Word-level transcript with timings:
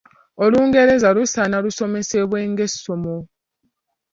“Olungereza 0.43 1.07
lusaana 1.15 1.57
lusomesebwe 1.65 2.39
ng’essomo 2.51 3.15